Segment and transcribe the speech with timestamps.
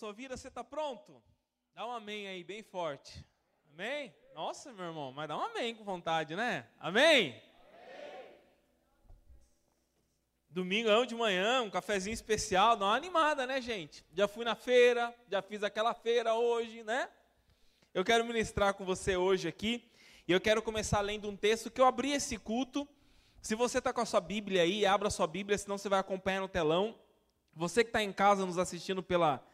[0.00, 1.22] sua vida, você está pronto?
[1.74, 3.22] Dá um amém aí, bem forte.
[3.70, 4.14] Amém?
[4.34, 6.66] Nossa, meu irmão, mas dá um amém com vontade, né?
[6.78, 7.32] Amém?
[7.32, 7.42] amém.
[10.48, 14.02] Domingão de manhã, um cafezinho especial, dá uma animada, né, gente?
[14.14, 17.06] Já fui na feira, já fiz aquela feira hoje, né?
[17.92, 19.86] Eu quero ministrar com você hoje aqui,
[20.26, 22.88] e eu quero começar lendo um texto que eu abri esse culto.
[23.42, 26.00] Se você está com a sua Bíblia aí, abra a sua Bíblia, senão você vai
[26.00, 26.98] acompanhar no telão.
[27.52, 29.44] Você que está em casa nos assistindo pela,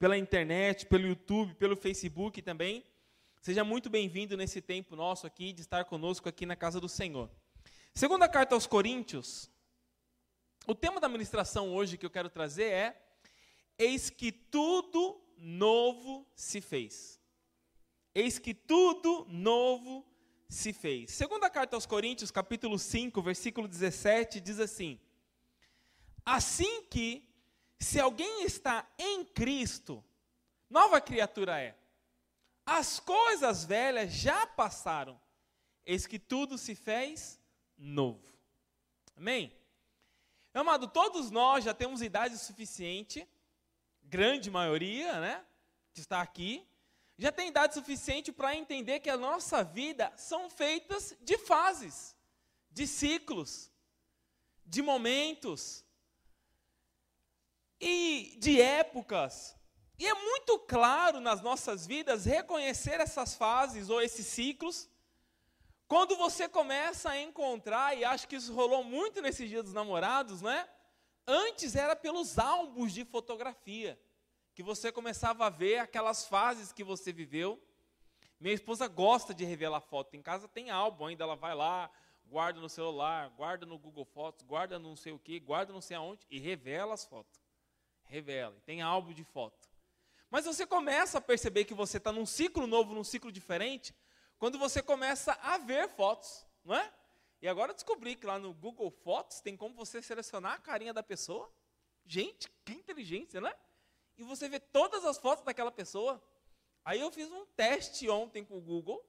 [0.00, 2.82] pela internet, pelo YouTube, pelo Facebook também,
[3.42, 7.30] seja muito bem-vindo nesse tempo nosso aqui de estar conosco aqui na casa do Senhor.
[7.94, 9.50] Segunda carta aos Coríntios,
[10.66, 13.12] o tema da ministração hoje que eu quero trazer é:
[13.78, 17.20] Eis que tudo novo se fez.
[18.14, 20.10] Eis que tudo novo
[20.48, 21.10] se fez.
[21.10, 24.98] Segunda carta aos Coríntios, capítulo 5, versículo 17, diz assim:
[26.24, 27.29] Assim que
[27.80, 30.04] se alguém está em Cristo,
[30.68, 31.76] nova criatura é.
[32.64, 35.20] As coisas velhas já passaram,
[35.84, 37.40] eis que tudo se fez
[37.76, 38.22] novo.
[39.16, 39.52] Amém?
[40.52, 43.26] Meu amado, todos nós já temos idade suficiente,
[44.02, 45.44] grande maioria, né,
[45.94, 46.66] que está aqui,
[47.16, 52.16] já tem idade suficiente para entender que a nossa vida são feitas de fases,
[52.70, 53.70] de ciclos,
[54.64, 55.84] de momentos,
[57.80, 59.56] e de épocas.
[59.98, 64.88] E é muito claro nas nossas vidas reconhecer essas fases ou esses ciclos.
[65.88, 70.40] Quando você começa a encontrar, e acho que isso rolou muito nesses dias dos namorados,
[70.40, 70.68] né?
[71.26, 74.00] Antes era pelos álbuns de fotografia,
[74.54, 77.60] que você começava a ver aquelas fases que você viveu.
[78.38, 80.16] Minha esposa gosta de revelar foto.
[80.16, 81.90] Em casa tem álbum ainda, ela vai lá,
[82.24, 85.96] guarda no celular, guarda no Google Fotos, guarda não sei o que, guarda não sei
[85.96, 87.40] aonde e revela as fotos
[88.10, 89.70] revela, tem álbum de foto.
[90.28, 93.94] Mas você começa a perceber que você está num ciclo novo, num ciclo diferente,
[94.38, 96.92] quando você começa a ver fotos, não é?
[97.40, 100.92] E agora eu descobri que lá no Google Fotos tem como você selecionar a carinha
[100.92, 101.50] da pessoa.
[102.04, 103.54] Gente, que inteligência, né?
[104.18, 106.22] E você vê todas as fotos daquela pessoa.
[106.84, 109.02] Aí eu fiz um teste ontem com o Google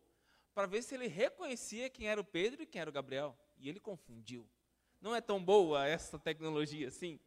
[0.53, 3.37] para ver se ele reconhecia quem era o Pedro e quem era o Gabriel.
[3.57, 4.47] E ele confundiu.
[5.01, 7.19] Não é tão boa essa tecnologia assim?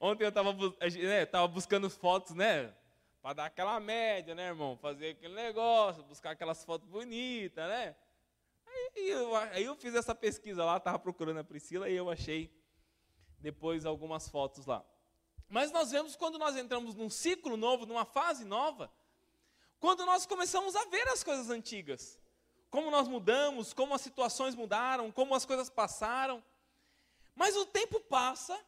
[0.00, 2.72] Ontem eu estava né, buscando fotos, né?
[3.22, 4.76] Para dar aquela média, né, irmão?
[4.76, 7.96] Fazer aquele negócio, buscar aquelas fotos bonitas, né?
[8.66, 12.52] Aí eu, aí eu fiz essa pesquisa lá, estava procurando a Priscila e eu achei
[13.38, 14.84] depois algumas fotos lá.
[15.48, 18.90] Mas nós vemos quando nós entramos num ciclo novo, numa fase nova,
[19.78, 22.18] quando nós começamos a ver as coisas antigas.
[22.70, 26.42] Como nós mudamos, como as situações mudaram, como as coisas passaram.
[27.34, 28.58] Mas o tempo passa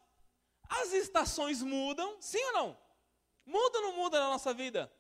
[0.69, 2.79] as estações mudam, sim ou não?
[3.45, 4.93] Muda ou não muda na nossa vida?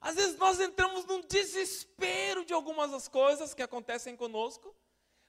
[0.00, 4.74] Às vezes nós entramos num desespero de algumas das coisas que acontecem conosco,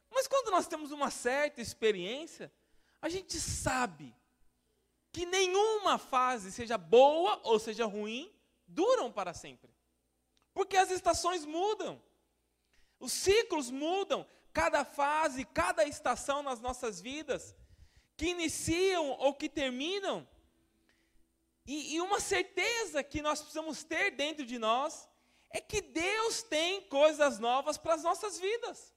[0.09, 2.51] mas quando nós temos uma certa experiência,
[3.01, 4.15] a gente sabe
[5.11, 8.33] que nenhuma fase, seja boa ou seja ruim,
[8.65, 9.73] duram para sempre.
[10.53, 12.01] Porque as estações mudam,
[12.99, 17.55] os ciclos mudam, cada fase, cada estação nas nossas vidas
[18.21, 20.29] que iniciam ou que terminam.
[21.65, 25.09] E, e uma certeza que nós precisamos ter dentro de nós
[25.49, 28.93] é que Deus tem coisas novas para as nossas vidas.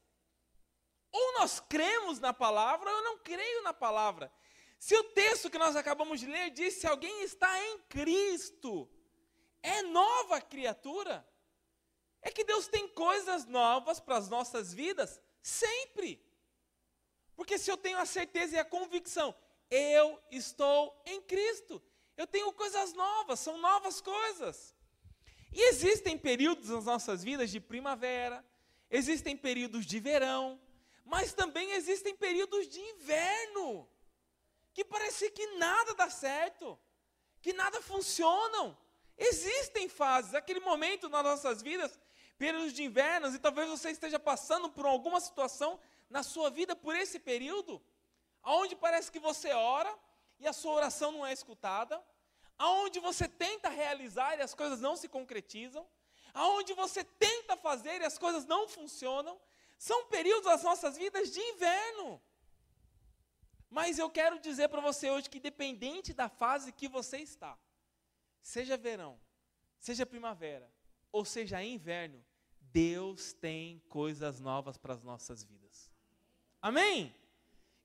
[1.10, 4.30] Ou nós cremos na palavra, ou eu não creio na palavra.
[4.78, 8.86] Se o texto que nós acabamos de ler diz: se alguém está em Cristo,
[9.62, 11.26] é nova criatura.
[12.20, 16.22] É que Deus tem coisas novas para as nossas vidas sempre.
[17.36, 19.34] Porque se eu tenho a certeza e a convicção,
[19.70, 21.82] eu estou em Cristo.
[22.16, 24.74] Eu tenho coisas novas, são novas coisas.
[25.52, 28.44] E existem períodos nas nossas vidas de primavera,
[28.90, 30.60] existem períodos de verão,
[31.04, 33.88] mas também existem períodos de inverno,
[34.72, 36.78] que parece que nada dá certo,
[37.40, 38.76] que nada funcionam.
[39.16, 42.00] Existem fases, aquele momento nas nossas vidas,
[42.36, 45.78] períodos de inverno, e talvez você esteja passando por alguma situação
[46.14, 47.82] na sua vida por esse período,
[48.40, 49.92] aonde parece que você ora
[50.38, 52.00] e a sua oração não é escutada,
[52.56, 55.84] aonde você tenta realizar e as coisas não se concretizam,
[56.32, 59.40] aonde você tenta fazer e as coisas não funcionam,
[59.76, 62.22] são períodos das nossas vidas de inverno.
[63.68, 67.58] Mas eu quero dizer para você hoje que, dependente da fase que você está,
[68.40, 69.20] seja verão,
[69.80, 70.72] seja primavera,
[71.10, 72.24] ou seja inverno,
[72.60, 75.93] Deus tem coisas novas para as nossas vidas.
[76.64, 77.14] Amém?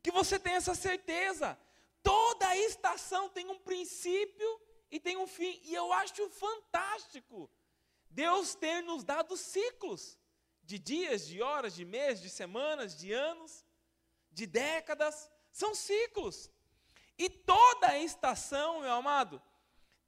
[0.02, 1.60] Que você tenha essa certeza.
[2.02, 5.60] Toda estação tem um princípio e tem um fim.
[5.66, 7.50] E eu acho fantástico
[8.10, 10.18] Deus ter nos dado ciclos
[10.64, 13.66] de dias, de horas, de meses, de semanas, de anos,
[14.32, 15.30] de décadas.
[15.52, 16.50] São ciclos.
[17.18, 19.42] E toda estação, meu amado,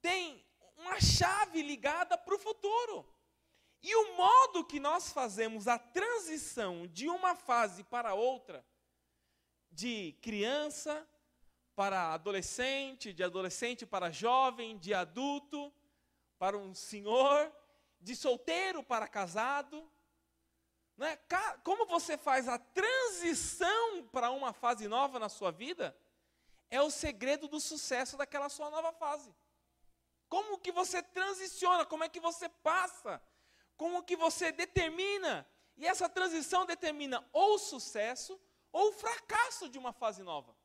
[0.00, 0.42] tem
[0.78, 3.06] uma chave ligada para o futuro.
[3.82, 8.64] E o modo que nós fazemos a transição de uma fase para outra,
[9.70, 11.08] de criança
[11.74, 15.72] para adolescente, de adolescente para jovem, de adulto
[16.38, 17.52] para um senhor,
[18.00, 19.90] de solteiro para casado.
[20.96, 21.18] Né?
[21.64, 25.96] Como você faz a transição para uma fase nova na sua vida,
[26.70, 29.34] é o segredo do sucesso daquela sua nova fase.
[30.28, 33.20] Como que você transiciona, como é que você passa,
[33.82, 35.44] como que você determina.
[35.76, 38.40] E essa transição determina ou o sucesso
[38.70, 40.56] ou o fracasso de uma fase nova.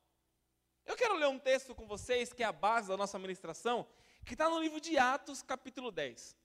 [0.86, 3.84] Eu quero ler um texto com vocês, que é a base da nossa administração,
[4.24, 6.36] que está no livro de Atos, capítulo 10.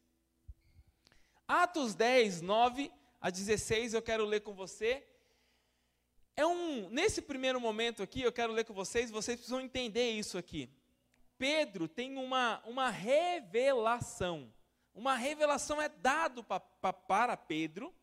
[1.48, 2.92] Atos 10, 9
[3.22, 5.08] a 16, eu quero ler com você.
[6.36, 10.40] É um, nesse primeiro momento aqui, eu quero ler com vocês, vocês precisam entender isso
[10.40, 10.68] aqui.
[11.38, 14.52] Pedro tem uma, uma revelação.
[14.94, 17.94] Uma revelação é dado pa, pa, para Pedro,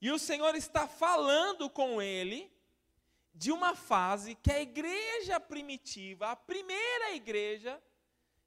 [0.00, 2.52] e o Senhor está falando com ele
[3.32, 7.82] de uma fase que a igreja primitiva, a primeira igreja,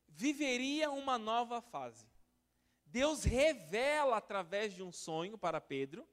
[0.08, 2.08] viveria uma nova fase.
[2.86, 6.08] Deus revela através de um sonho para Pedro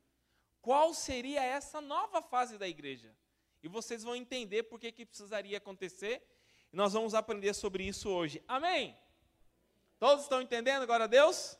[0.61, 3.15] qual seria essa nova fase da igreja.
[3.63, 6.23] E vocês vão entender por que, que precisaria acontecer.
[6.73, 8.43] E nós vamos aprender sobre isso hoje.
[8.49, 8.97] Amém?
[10.05, 11.59] Todos estão entendendo agora, Deus?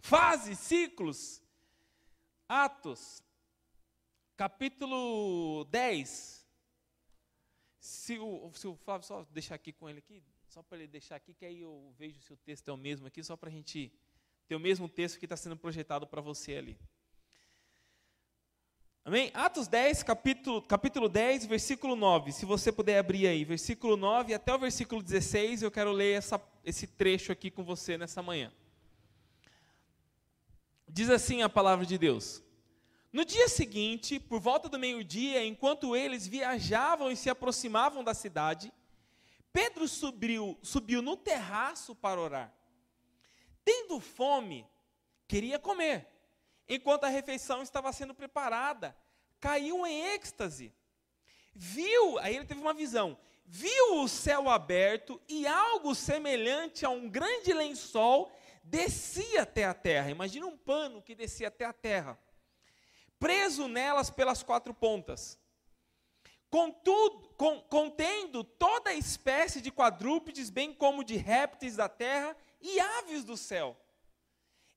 [0.00, 1.42] Fases, ciclos.
[2.48, 3.22] Atos,
[4.34, 6.48] capítulo 10.
[7.78, 11.16] Se o, se o Flávio só deixar aqui com ele aqui, só para ele deixar
[11.16, 13.52] aqui, que aí eu vejo se o texto é o mesmo aqui, só para a
[13.52, 13.92] gente
[14.46, 16.80] ter o mesmo texto que está sendo projetado para você ali.
[19.08, 19.30] Amém?
[19.32, 22.30] Atos 10, capítulo, capítulo 10, versículo 9.
[22.30, 26.38] Se você puder abrir aí, versículo 9 até o versículo 16, eu quero ler essa,
[26.62, 28.52] esse trecho aqui com você nessa manhã.
[30.86, 32.42] Diz assim a palavra de Deus.
[33.10, 38.70] No dia seguinte, por volta do meio-dia, enquanto eles viajavam e se aproximavam da cidade,
[39.50, 42.54] Pedro subiu, subiu no terraço para orar.
[43.64, 44.66] Tendo fome,
[45.26, 46.17] queria comer.
[46.68, 48.96] Enquanto a refeição estava sendo preparada,
[49.40, 50.72] caiu em êxtase.
[51.54, 57.08] Viu, aí ele teve uma visão, viu o céu aberto e algo semelhante a um
[57.08, 58.30] grande lençol
[58.62, 60.10] descia até a terra.
[60.10, 62.18] Imagina um pano que descia até a terra
[63.18, 65.38] preso nelas pelas quatro pontas.
[66.50, 73.22] Contudo, com, contendo toda espécie de quadrúpedes, bem como de répteis da terra e aves
[73.24, 73.76] do céu.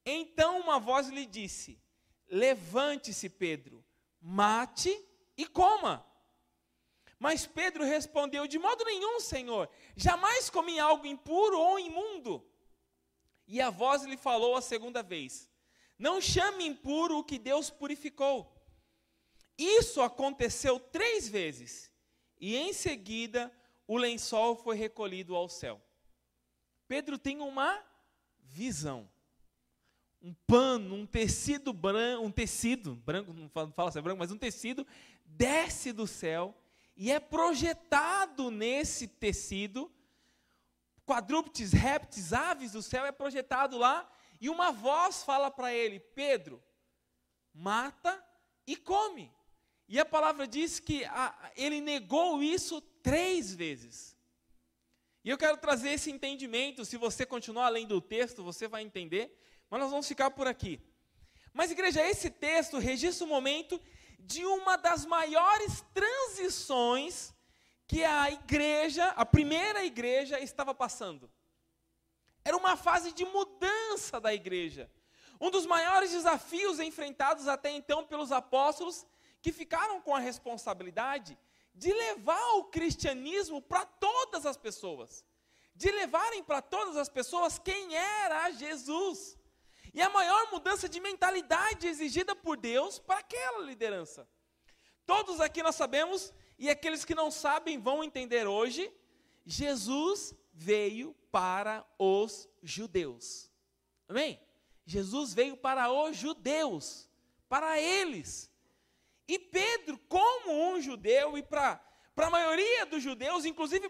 [0.06, 1.82] Então uma voz lhe disse:
[2.28, 3.86] Levante-se, Pedro,
[4.20, 4.90] mate
[5.38, 6.06] e coma.
[7.20, 12.48] Mas Pedro respondeu: De modo nenhum, Senhor, jamais comi algo impuro ou imundo.
[13.48, 15.52] E a voz lhe falou a segunda vez:
[16.00, 18.52] não chame impuro o que Deus purificou.
[19.56, 21.92] Isso aconteceu três vezes,
[22.40, 23.54] e em seguida
[23.86, 25.80] o lençol foi recolhido ao céu.
[26.88, 27.86] Pedro tem uma
[28.40, 29.11] visão.
[30.22, 34.38] Um pano, um tecido branco, um tecido, branco, não fala se é branco, mas um
[34.38, 34.86] tecido
[35.26, 36.56] desce do céu
[36.96, 39.92] e é projetado nesse tecido
[41.06, 44.10] quadrúpedes, répteis, aves do céu é projetado lá
[44.40, 46.62] e uma voz fala para ele: Pedro,
[47.54, 48.24] mata
[48.66, 49.32] e come.
[49.88, 54.18] E a palavra diz que a, ele negou isso três vezes.
[55.24, 56.86] E eu quero trazer esse entendimento.
[56.86, 59.38] Se você continuar além do texto, você vai entender.
[59.72, 60.82] Mas nós vamos ficar por aqui.
[61.54, 63.82] Mas, igreja, esse texto registra o momento
[64.20, 67.34] de uma das maiores transições
[67.88, 71.32] que a igreja, a primeira igreja, estava passando.
[72.44, 74.92] Era uma fase de mudança da igreja.
[75.40, 79.06] Um dos maiores desafios enfrentados até então pelos apóstolos,
[79.42, 81.38] que ficaram com a responsabilidade
[81.74, 85.26] de levar o cristianismo para todas as pessoas,
[85.74, 89.40] de levarem para todas as pessoas quem era Jesus.
[89.94, 94.28] E a maior mudança de mentalidade exigida por Deus para aquela liderança.
[95.06, 98.92] Todos aqui nós sabemos, e aqueles que não sabem vão entender hoje,
[99.46, 103.52] Jesus veio para os judeus.
[104.08, 104.40] Amém?
[104.86, 107.10] Jesus veio para os judeus,
[107.50, 108.50] para eles.
[109.28, 111.82] E Pedro, como um judeu, e para
[112.16, 113.90] a maioria dos judeus, inclusive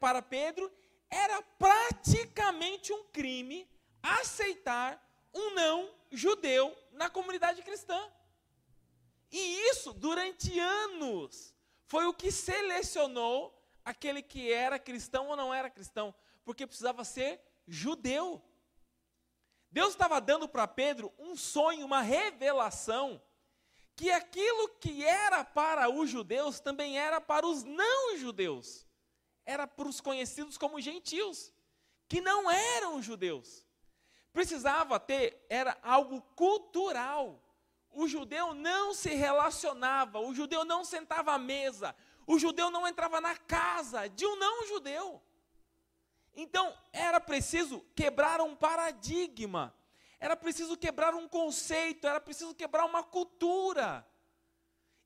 [0.00, 0.70] para, Pedro,
[1.10, 3.68] era praticamente um crime
[4.02, 5.02] aceitar
[5.32, 8.00] um não judeu na comunidade cristã.
[9.30, 11.54] E isso, durante anos,
[11.86, 17.40] foi o que selecionou aquele que era cristão ou não era cristão, porque precisava ser
[17.66, 18.42] judeu.
[19.70, 23.20] Deus estava dando para Pedro um sonho, uma revelação,
[23.96, 28.86] que aquilo que era para os judeus também era para os não-judeus.
[29.44, 31.52] Era para os conhecidos como gentios,
[32.08, 33.66] que não eram judeus.
[34.32, 37.42] Precisava ter, era algo cultural.
[37.90, 41.94] O judeu não se relacionava, o judeu não sentava à mesa,
[42.26, 45.22] o judeu não entrava na casa de um não-judeu.
[46.34, 49.74] Então, era preciso quebrar um paradigma,
[50.18, 54.06] era preciso quebrar um conceito, era preciso quebrar uma cultura.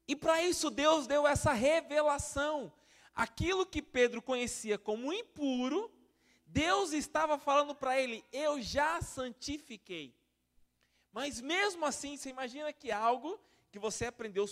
[0.06, 2.72] E para isso Deus deu essa revelação.
[3.14, 5.90] Aquilo que Pedro conhecia como impuro,
[6.56, 10.16] Deus estava falando para ele: Eu já santifiquei.
[11.12, 13.38] Mas mesmo assim, você imagina que algo
[13.70, 14.46] que você aprendeu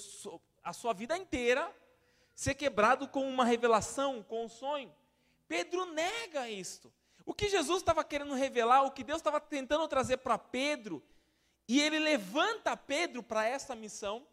[0.62, 1.74] a sua vida inteira,
[2.34, 4.94] ser quebrado com uma revelação, com um sonho.
[5.48, 6.92] Pedro nega isto.
[7.24, 11.02] O que Jesus estava querendo revelar, o que Deus estava tentando trazer para Pedro,
[11.66, 14.26] e ele levanta Pedro para essa missão,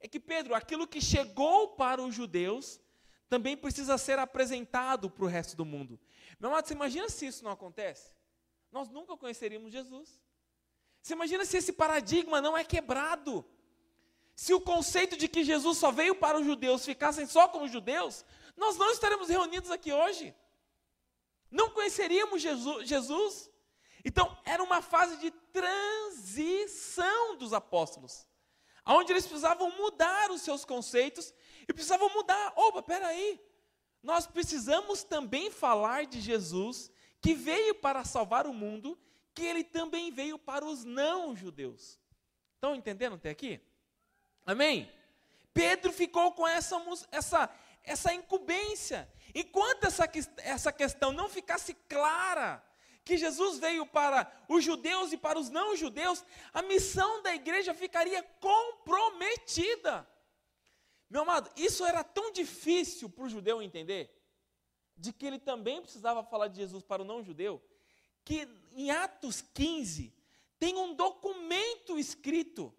[0.00, 2.80] é que Pedro, aquilo que chegou para os judeus,
[3.28, 6.00] também precisa ser apresentado para o resto do mundo.
[6.38, 8.12] Meu amado, você imagina se isso não acontece?
[8.70, 10.20] Nós nunca conheceríamos Jesus.
[11.02, 13.44] Você imagina se esse paradigma não é quebrado?
[14.34, 17.72] Se o conceito de que Jesus só veio para os judeus ficassem só com os
[17.72, 18.24] judeus,
[18.56, 20.34] nós não estaremos reunidos aqui hoje.
[21.50, 23.50] Não conheceríamos Jesus, Jesus.
[24.04, 28.26] Então, era uma fase de transição dos apóstolos,
[28.86, 31.34] onde eles precisavam mudar os seus conceitos
[31.66, 32.52] e precisavam mudar.
[32.56, 33.40] Opa, peraí,
[34.02, 36.90] nós precisamos também falar de Jesus,
[37.20, 38.98] que veio para salvar o mundo,
[39.34, 41.98] que ele também veio para os não-judeus.
[42.54, 43.60] Estão entendendo até aqui?
[44.46, 44.90] Amém?
[45.52, 46.76] Pedro ficou com essa,
[47.10, 47.50] essa,
[47.84, 49.08] essa incumbência.
[49.34, 52.64] Enquanto essa, essa questão não ficasse clara,
[53.04, 58.22] que Jesus veio para os judeus e para os não-judeus, a missão da igreja ficaria
[58.38, 60.06] comprometida.
[61.08, 64.10] Meu amado, isso era tão difícil para o judeu entender,
[64.96, 67.62] de que ele também precisava falar de Jesus para o não-judeu,
[68.24, 70.12] que em Atos 15
[70.58, 72.74] tem um documento escrito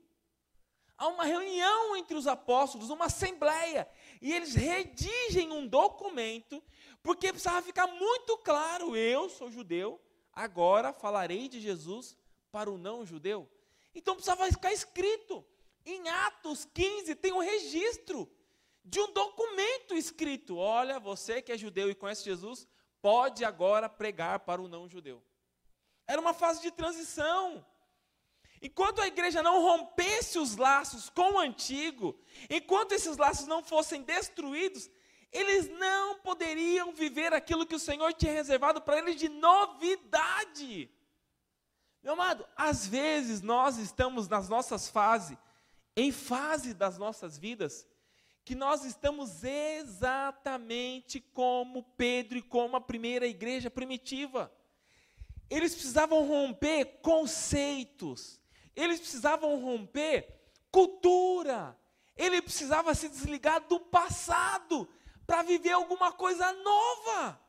[1.00, 3.90] há uma reunião entre os apóstolos, uma assembleia,
[4.22, 6.62] e eles redigem um documento,
[7.02, 10.00] porque precisava ficar muito claro: eu sou judeu,
[10.34, 12.18] agora falarei de Jesus
[12.52, 13.50] para o não judeu.
[13.96, 15.44] Então precisava ficar escrito.
[15.90, 18.32] Em Atos 15 tem um registro
[18.86, 22.68] de um documento escrito: olha, você que é judeu e conhece Jesus,
[23.02, 25.24] pode agora pregar para o não judeu.
[26.06, 27.66] Era uma fase de transição.
[28.62, 32.20] Enquanto a igreja não rompesse os laços com o antigo,
[32.50, 34.90] enquanto esses laços não fossem destruídos,
[35.32, 40.92] eles não poderiam viver aquilo que o Senhor tinha reservado para eles de novidade.
[42.04, 45.38] Meu amado, às vezes nós estamos nas nossas fases,
[45.96, 47.88] em fase das nossas vidas,
[48.46, 54.52] que nós estamos exatamente como Pedro e como a primeira igreja primitiva.
[55.50, 58.40] Eles precisavam romper conceitos,
[58.76, 60.40] eles precisavam romper
[60.72, 61.78] cultura.
[62.16, 64.90] Ele precisava se desligar do passado
[65.26, 67.40] para viver alguma coisa nova.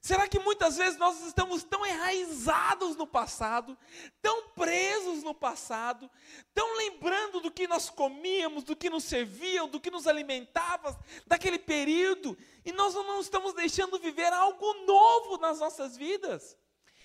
[0.00, 3.76] Será que muitas vezes nós estamos tão enraizados no passado,
[4.22, 6.10] tão presos no passado,
[6.54, 11.58] tão lembrando do que nós comíamos, do que nos serviam, do que nos alimentava, daquele
[11.58, 16.56] período, e nós não estamos deixando viver algo novo nas nossas vidas?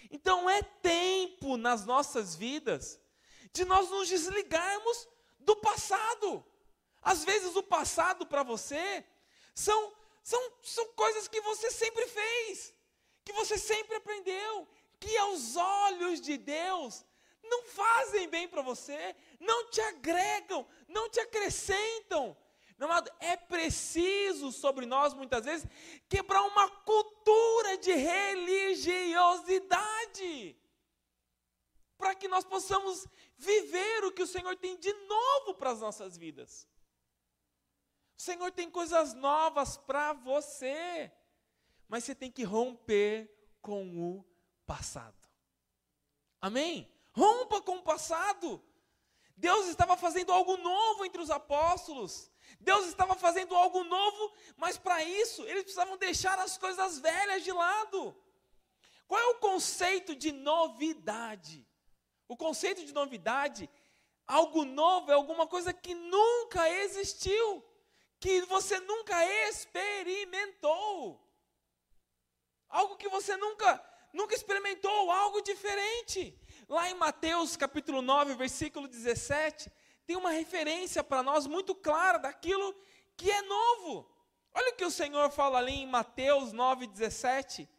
[0.09, 2.99] Então é tempo nas nossas vidas
[3.51, 5.07] de nós nos desligarmos
[5.39, 6.45] do passado.
[7.01, 9.05] Às vezes o passado para você
[9.53, 12.74] são, são, são coisas que você sempre fez,
[13.25, 14.67] que você sempre aprendeu,
[14.99, 17.03] que aos olhos de Deus
[17.43, 22.37] não fazem bem para você, não te agregam, não te acrescentam.
[22.77, 25.67] Meu amado, é preciso sobre nós, muitas vezes,
[26.07, 30.55] quebrar uma cultura de religiosidade.
[31.97, 36.17] Para que nós possamos viver o que o Senhor tem de novo para as nossas
[36.17, 36.67] vidas.
[38.17, 41.11] O Senhor tem coisas novas para você.
[41.87, 44.25] Mas você tem que romper com o
[44.65, 45.27] passado.
[46.41, 46.91] Amém?
[47.11, 48.63] Rompa com o passado.
[49.37, 52.31] Deus estava fazendo algo novo entre os apóstolos.
[52.59, 57.51] Deus estava fazendo algo novo, mas para isso eles precisavam deixar as coisas velhas de
[57.51, 58.15] lado.
[59.07, 61.67] Qual é o conceito de novidade?
[62.27, 63.69] O conceito de novidade,
[64.25, 67.63] algo novo é alguma coisa que nunca existiu,
[68.19, 71.24] que você nunca experimentou.
[72.69, 76.39] Algo que você nunca nunca experimentou, algo diferente.
[76.69, 79.71] Lá em Mateus capítulo 9, versículo 17,
[80.07, 82.73] tem uma referência para nós muito clara daquilo
[83.17, 84.09] que é novo.
[84.53, 87.69] Olha o que o Senhor fala ali em Mateus 9, 17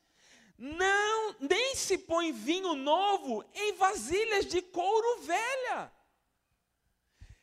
[0.59, 5.93] não, nem se põe vinho novo em vasilhas de couro velha.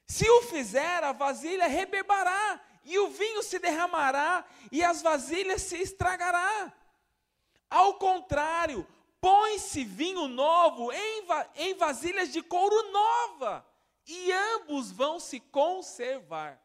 [0.08, 5.78] Se o fizer, a vasilha rebebará, e o vinho se derramará, e as vasilhas se
[5.78, 6.74] estragará.
[7.74, 8.86] Ao contrário,
[9.20, 11.26] põe-se vinho novo em,
[11.56, 13.66] em vasilhas de couro nova,
[14.06, 16.62] e ambos vão se conservar.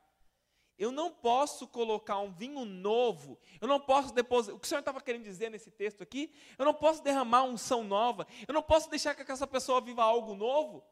[0.79, 4.55] Eu não posso colocar um vinho novo, eu não posso depositar.
[4.55, 6.31] O que o Senhor estava querendo dizer nesse texto aqui?
[6.59, 10.35] Eu não posso derramar unção nova, eu não posso deixar que essa pessoa viva algo
[10.35, 10.85] novo,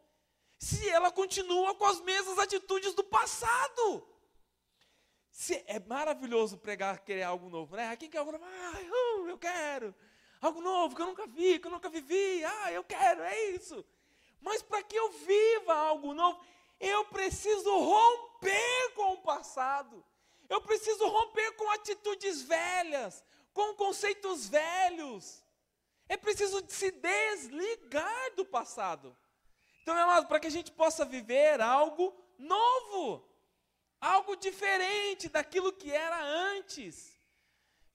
[0.59, 4.17] se ela continua com as mesmas atitudes do passado.
[5.31, 7.95] Se, é maravilhoso pregar querer algo novo, né?
[7.97, 8.43] Quem quer algo novo?
[8.47, 9.95] Ah, uh, eu quero.
[10.47, 12.45] Algo novo que eu nunca vi, que eu nunca vivi.
[12.45, 13.85] Ah, eu quero, é isso.
[14.41, 16.39] Mas para que eu viva algo novo,
[16.79, 20.05] eu preciso romper com o passado.
[20.49, 25.43] Eu preciso romper com atitudes velhas, com conceitos velhos.
[26.09, 29.17] É preciso se desligar do passado.
[29.83, 33.29] Então, amado, para que a gente possa viver algo novo,
[34.01, 37.19] algo diferente daquilo que era antes.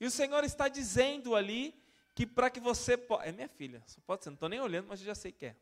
[0.01, 1.80] E o Senhor está dizendo ali
[2.21, 2.95] que para que você.
[2.95, 3.19] Po...
[3.21, 5.47] É minha filha, só pode ser, não estou nem olhando, mas eu já sei que
[5.47, 5.55] é.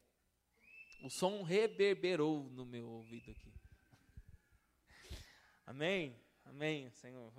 [1.01, 3.53] O som reverberou no meu ouvido aqui.
[5.65, 6.19] Amém?
[6.43, 7.31] Amém, Senhor.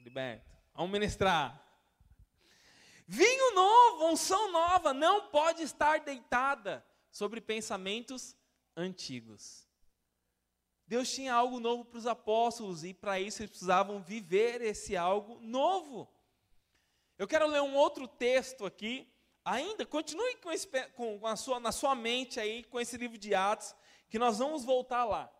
[0.00, 0.50] Liberta.
[0.74, 1.62] Vamos ministrar.
[3.06, 8.34] Vinho novo, unção nova, não pode estar deitada sobre pensamentos
[8.76, 9.68] antigos.
[10.84, 15.38] Deus tinha algo novo para os apóstolos e para isso eles precisavam viver esse algo
[15.40, 16.12] novo.
[17.18, 19.08] Eu quero ler um outro texto aqui,
[19.44, 23.34] ainda, continue com, esse, com a sua, na sua mente aí, com esse livro de
[23.34, 23.74] Atos,
[24.08, 25.30] que nós vamos voltar lá.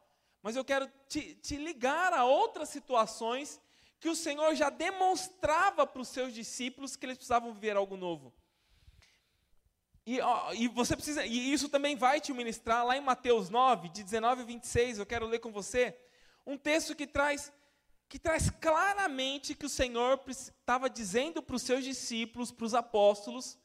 [0.43, 3.61] Mas eu quero te, te ligar a outras situações
[3.99, 8.33] que o Senhor já demonstrava para os seus discípulos que eles precisavam viver algo novo.
[10.07, 13.89] E, ó, e, você precisa, e isso também vai te ministrar lá em Mateus 9,
[13.89, 15.99] de 19 a 26, eu quero ler com você
[16.47, 17.51] um texto que traz
[18.09, 23.59] que traz claramente que o Senhor estava dizendo para os seus discípulos, para os apóstolos,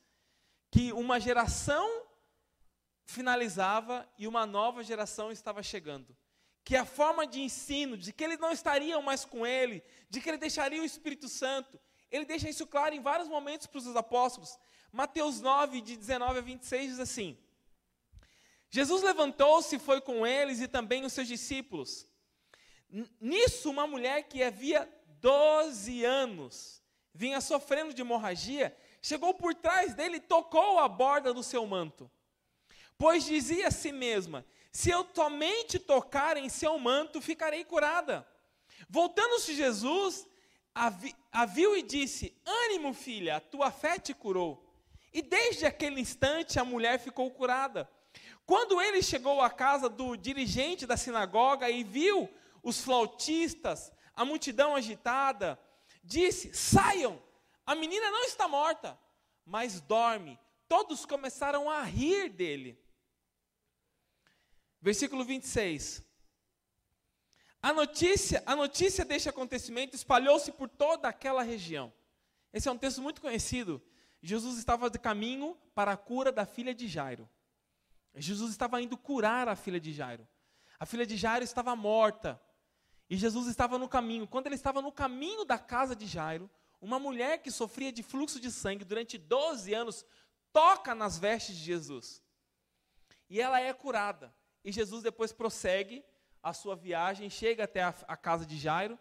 [0.71, 1.88] que uma geração
[3.06, 6.15] finalizava e uma nova geração estava chegando.
[6.63, 10.30] Que a forma de ensino, de que eles não estariam mais com ele, de que
[10.30, 11.80] ele deixaria o Espírito Santo,
[12.12, 14.58] ele deixa isso claro em vários momentos para os apóstolos.
[14.91, 17.38] Mateus 9, de 19 a 26, diz assim:
[18.69, 22.08] Jesus levantou-se e foi com eles e também os seus discípulos.
[23.19, 24.89] Nisso, uma mulher que havia
[25.21, 26.82] 12 anos
[27.13, 32.10] vinha sofrendo de hemorragia chegou por trás dele e tocou a borda do seu manto.
[32.97, 38.28] Pois dizia a si mesma: Se eu somente tocar em seu manto, ficarei curada.
[38.89, 40.28] Voltando-se Jesus,
[40.73, 44.65] a, vi, a viu e disse: Ânimo, filha, a tua fé te curou.
[45.13, 47.89] E desde aquele instante a mulher ficou curada.
[48.45, 52.30] Quando ele chegou à casa do dirigente da sinagoga e viu
[52.63, 55.60] os flautistas, a multidão agitada,
[56.04, 57.22] disse: Saiam,
[57.65, 59.00] a menina não está morta,
[59.45, 60.39] mas dorme.
[60.67, 62.80] Todos começaram a rir dele.
[64.82, 66.04] Versículo 26.
[67.62, 71.91] A notícia, a notícia deste acontecimento espalhou-se por toda aquela região.
[72.54, 73.82] Esse é um texto muito conhecido.
[74.22, 77.30] Jesus estava de caminho para a cura da filha de Jairo.
[78.15, 80.28] Jesus estava indo curar a filha de Jairo.
[80.80, 82.41] A filha de Jairo estava morta.
[83.10, 84.28] E Jesus estava no caminho.
[84.28, 88.39] Quando ele estava no caminho da casa de Jairo, uma mulher que sofria de fluxo
[88.39, 90.06] de sangue durante 12 anos
[90.54, 92.22] toca nas vestes de Jesus.
[93.30, 94.34] E ela é curada.
[94.63, 96.04] E Jesus depois prossegue
[96.41, 98.98] a sua viagem, chega até a, a casa de Jairo.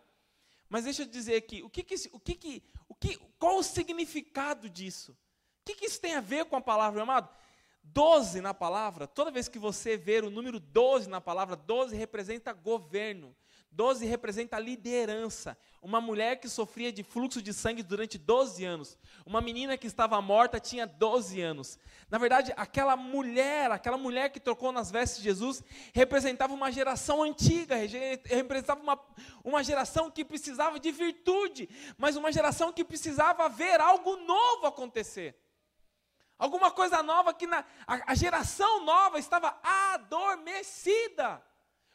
[0.68, 3.62] Mas deixa eu dizer aqui, o que, que, o que, que, o que qual o
[3.62, 5.12] significado disso?
[5.12, 7.29] O que, que isso tem a ver com a palavra, meu amado?
[7.83, 12.53] 12 na palavra, toda vez que você ver o número 12 na palavra, 12 representa
[12.53, 13.35] governo.
[13.71, 15.57] 12 representa a liderança.
[15.81, 18.99] Uma mulher que sofria de fluxo de sangue durante 12 anos.
[19.25, 21.79] Uma menina que estava morta tinha 12 anos.
[22.11, 27.23] Na verdade, aquela mulher, aquela mulher que trocou nas vestes de Jesus, representava uma geração
[27.23, 27.77] antiga,
[28.25, 28.99] representava uma,
[29.45, 35.37] uma geração que precisava de virtude, mas uma geração que precisava ver algo novo acontecer.
[36.39, 41.43] Alguma coisa nova que na, a, a geração nova estava adormecida.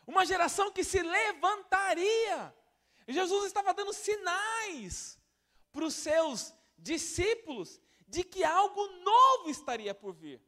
[0.05, 2.53] Uma geração que se levantaria.
[3.07, 5.19] Jesus estava dando sinais
[5.71, 10.41] para os seus discípulos de que algo novo estaria por vir,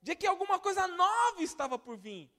[0.00, 2.30] de que alguma coisa nova estava por vir.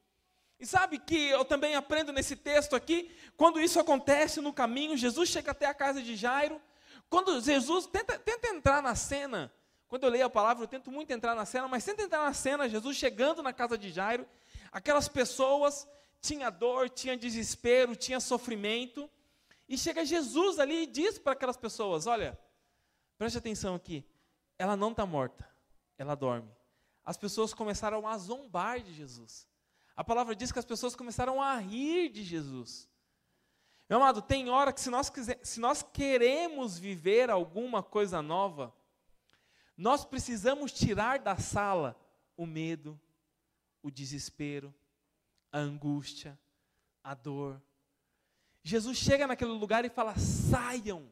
[0.60, 5.30] E sabe que eu também aprendo nesse texto aqui, quando isso acontece no caminho, Jesus
[5.30, 6.62] chega até a casa de Jairo.
[7.10, 9.52] Quando Jesus tenta, tenta entrar na cena,
[9.88, 12.34] quando eu leio a palavra, eu tento muito entrar na cena, mas tenta entrar na
[12.34, 14.28] cena, Jesus chegando na casa de Jairo,
[14.72, 15.88] aquelas pessoas
[16.22, 19.10] tinha dor, tinha desespero, tinha sofrimento.
[19.68, 22.40] E chega Jesus ali e diz para aquelas pessoas: Olha,
[23.18, 24.06] preste atenção aqui,
[24.58, 25.50] ela não está morta,
[25.98, 26.50] ela dorme.
[27.04, 29.48] As pessoas começaram a zombar de Jesus.
[29.96, 32.88] A palavra diz que as pessoas começaram a rir de Jesus.
[33.90, 38.74] Meu amado, tem hora que se nós, quiser, se nós queremos viver alguma coisa nova,
[39.76, 42.00] nós precisamos tirar da sala
[42.38, 43.00] o medo,
[43.84, 44.74] o desespero,
[45.52, 46.40] a angústia,
[47.04, 47.62] a dor.
[48.64, 51.12] Jesus chega naquele lugar e fala: saiam,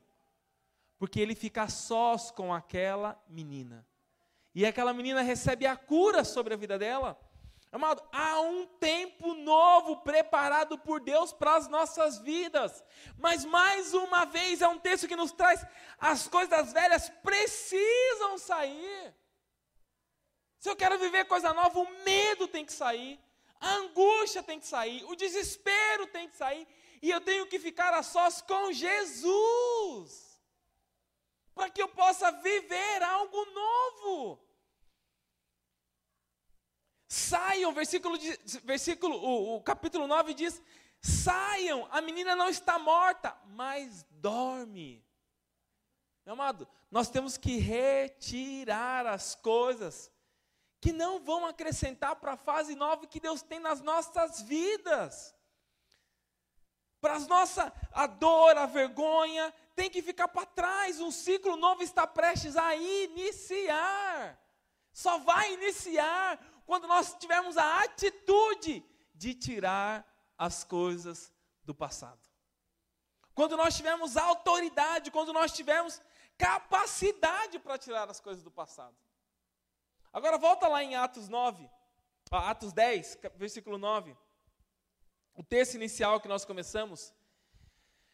[0.97, 3.85] porque ele fica sós com aquela menina.
[4.53, 7.19] E aquela menina recebe a cura sobre a vida dela.
[7.71, 12.83] Amado, há um tempo novo preparado por Deus para as nossas vidas.
[13.15, 15.63] Mas mais uma vez é um texto que nos traz
[15.99, 19.13] as coisas velhas precisam sair.
[20.57, 23.19] Se eu quero viver coisa nova, o medo tem que sair.
[23.59, 26.67] A angústia tem que sair, o desespero tem que sair,
[27.01, 30.39] e eu tenho que ficar a sós com Jesus,
[31.53, 34.39] para que eu possa viver algo novo.
[37.07, 38.17] Saiam, versículo,
[38.63, 40.61] versículo o, o capítulo 9 diz:
[41.01, 45.03] saiam, a menina não está morta, mas dorme.
[46.25, 50.11] Meu amado, nós temos que retirar as coisas
[50.81, 55.35] que não vão acrescentar para a fase nova que Deus tem nas nossas vidas.
[57.01, 60.99] Para a nossa a dor, a vergonha, tem que ficar para trás.
[60.99, 64.39] Um ciclo novo está prestes a iniciar.
[64.91, 70.05] Só vai iniciar quando nós tivermos a atitude de tirar
[70.37, 72.19] as coisas do passado.
[73.33, 76.01] Quando nós tivermos autoridade, quando nós tivermos
[76.37, 78.95] capacidade para tirar as coisas do passado.
[80.11, 81.69] Agora volta lá em Atos 9,
[82.31, 84.15] Atos 10, versículo 9.
[85.35, 87.13] O texto inicial que nós começamos.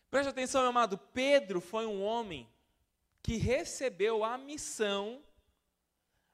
[0.09, 0.97] Preste atenção, meu amado.
[0.97, 2.49] Pedro foi um homem
[3.23, 5.23] que recebeu a missão,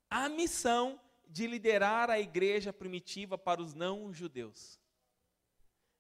[0.10, 4.80] a missão de liderar a igreja primitiva para os não-judeus.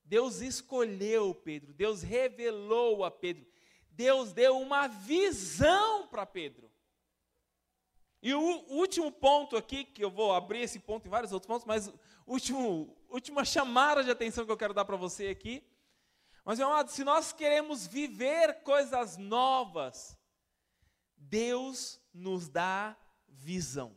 [0.03, 3.45] Deus escolheu Pedro, Deus revelou a Pedro,
[3.89, 6.70] Deus deu uma visão para Pedro.
[8.21, 11.65] E o último ponto aqui, que eu vou abrir esse ponto em vários outros pontos,
[11.65, 11.91] mas
[12.25, 15.63] último, última chamada de atenção que eu quero dar para você aqui.
[16.45, 20.17] Mas, meu amado, se nós queremos viver coisas novas,
[21.17, 22.95] Deus nos dá
[23.27, 23.95] visão.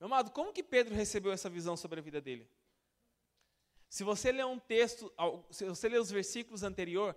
[0.00, 2.50] Meu amado, como que Pedro recebeu essa visão sobre a vida dele?
[3.88, 5.12] Se você ler um texto,
[5.50, 7.16] se você ler os versículos anteriores,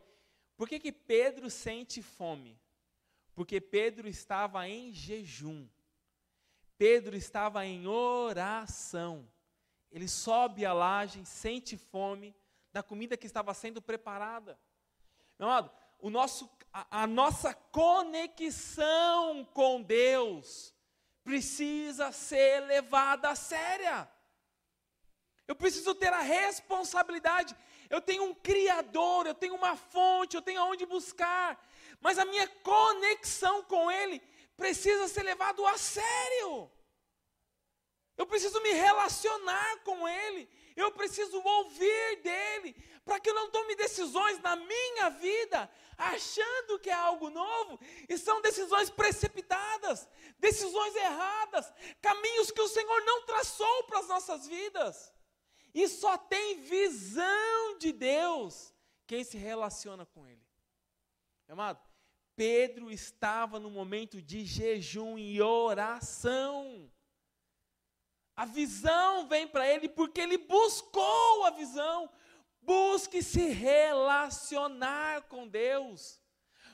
[0.55, 2.59] por que, que Pedro sente fome?
[3.39, 5.65] Porque Pedro estava em jejum.
[6.77, 9.25] Pedro estava em oração.
[9.89, 12.35] Ele sobe a laje, sente fome
[12.73, 14.59] da comida que estava sendo preparada.
[15.39, 20.75] Meu amado, o nosso, a, a nossa conexão com Deus
[21.23, 24.11] precisa ser levada a séria.
[25.47, 27.55] Eu preciso ter a responsabilidade.
[27.89, 31.59] Eu tenho um Criador, eu tenho uma fonte, eu tenho aonde buscar
[32.01, 34.21] mas a minha conexão com Ele
[34.55, 36.71] precisa ser levado a sério.
[38.17, 42.73] Eu preciso me relacionar com Ele, eu preciso ouvir dEle,
[43.05, 48.17] para que eu não tome decisões na minha vida, achando que é algo novo, e
[48.17, 55.13] são decisões precipitadas, decisões erradas, caminhos que o Senhor não traçou para as nossas vidas.
[55.73, 58.73] E só tem visão de Deus
[59.05, 60.45] quem se relaciona com Ele.
[61.47, 61.79] Amado,
[62.35, 66.91] Pedro estava no momento de jejum e oração.
[68.35, 72.09] A visão vem para ele porque ele buscou a visão,
[72.61, 76.21] Busque se relacionar com Deus.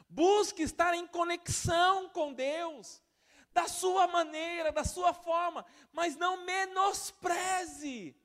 [0.10, 3.02] Busque estar em conexão com Deus,
[3.54, 8.16] da sua maneira, da sua forma, mas não menospreze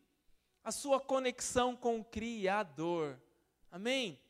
[0.62, 3.20] a sua conexão com o Criador.
[3.70, 4.20] Amém?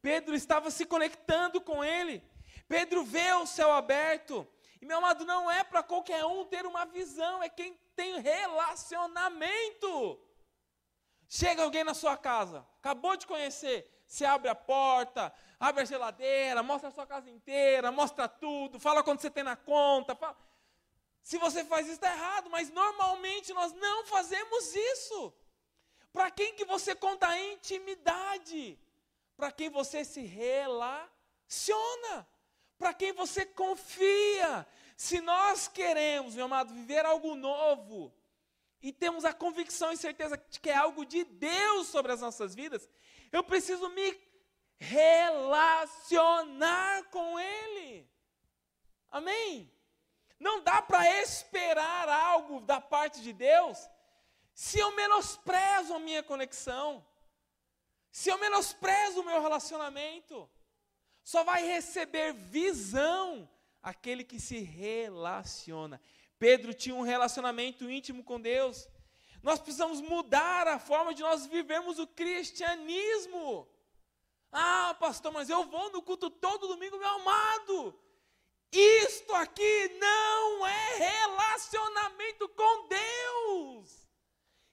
[0.00, 2.22] Pedro estava se conectando com Ele.
[2.68, 4.46] Pedro vê o céu aberto.
[4.80, 10.20] E meu amado, não é para qualquer um ter uma visão, é quem tem relacionamento.
[11.28, 16.62] Chega alguém na sua casa, acabou de conhecer, você abre a porta, abre a geladeira,
[16.62, 20.16] mostra a sua casa inteira, mostra tudo, fala quanto você tem na conta.
[20.16, 20.36] Fala.
[21.22, 25.32] Se você faz isso, está errado, mas normalmente nós não fazemos isso.
[26.12, 28.78] Para quem que você conta a intimidade?
[29.36, 31.08] Para quem você se relaciona?
[32.78, 34.66] Para quem você confia?
[34.96, 38.14] Se nós queremos, meu amado, viver algo novo,
[38.82, 42.54] e temos a convicção e certeza de que é algo de Deus sobre as nossas
[42.54, 42.88] vidas,
[43.30, 44.20] eu preciso me
[44.78, 46.24] relacionar
[47.04, 48.10] com Ele.
[49.10, 49.72] Amém?
[50.38, 53.88] Não dá para esperar algo da parte de Deus
[54.54, 57.04] se eu menosprezo a minha conexão,
[58.10, 60.48] se eu menosprezo o meu relacionamento.
[61.24, 63.48] Só vai receber visão
[63.82, 66.00] aquele que se relaciona.
[66.38, 68.88] Pedro tinha um relacionamento íntimo com Deus.
[69.42, 73.68] Nós precisamos mudar a forma de nós vivermos o cristianismo.
[74.50, 77.98] Ah, pastor, mas eu vou no culto todo domingo, meu amado.
[78.72, 84.01] Isto aqui não é relacionamento com Deus.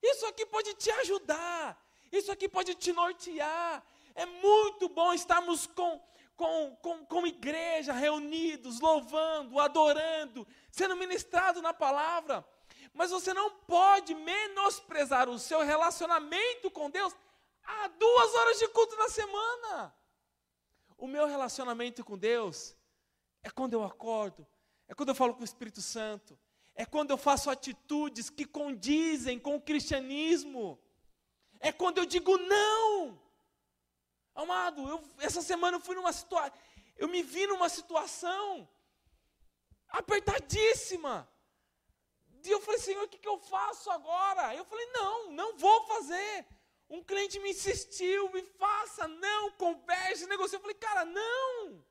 [0.02, 1.82] Isso aqui pode te ajudar.
[2.12, 3.84] Isso aqui pode te nortear.
[4.16, 6.02] É muito bom estarmos com
[6.40, 12.48] com, com, com igreja, reunidos, louvando, adorando, sendo ministrado na palavra.
[12.94, 17.14] Mas você não pode menosprezar o seu relacionamento com Deus
[17.62, 19.94] a duas horas de culto na semana.
[20.98, 22.74] O meu relacionamento com Deus
[23.44, 24.48] é quando eu acordo,
[24.88, 26.40] é quando eu falo com o Espírito Santo,
[26.82, 30.80] é quando eu faço atitudes que condizem com o cristianismo,
[31.60, 33.20] é quando eu digo não
[34.40, 36.54] Amado, eu, essa semana eu fui numa situação,
[36.98, 38.70] eu me vi numa situação
[39.90, 41.30] apertadíssima.
[42.46, 44.56] E eu falei, Senhor, o que, que eu faço agora?
[44.56, 46.46] Eu falei, não, não vou fazer.
[46.90, 50.56] Um cliente me insistiu, me faça, não, converse, negocie.
[50.56, 51.84] Eu falei, cara, não.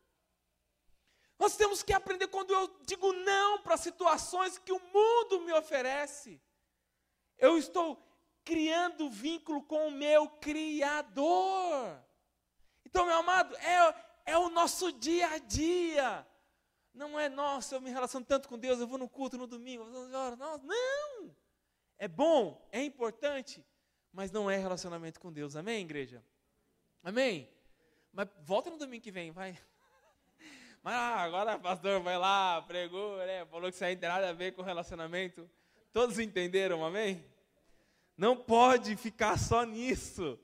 [1.39, 6.41] Nós temos que aprender quando eu digo não para situações que o mundo me oferece.
[7.39, 8.03] Eu estou
[8.45, 12.03] criando vínculo com o meu Criador.
[12.85, 16.27] Então, meu amado, é, é o nosso dia a dia.
[16.93, 19.85] Não é, nossa, eu me relaciono tanto com Deus, eu vou no culto no domingo,
[19.85, 21.35] não, não.
[21.97, 23.65] É bom, é importante,
[24.13, 25.55] mas não é relacionamento com Deus.
[25.55, 26.25] Amém, igreja?
[27.03, 27.49] Amém?
[28.13, 29.57] Mas volta no domingo que vem, vai.
[30.89, 34.09] Mas ah, agora o pastor vai lá, pregou, né, falou que isso aí não tem
[34.09, 35.47] nada a ver com relacionamento.
[35.93, 37.23] Todos entenderam, amém?
[38.17, 40.41] Não pode ficar só nisso.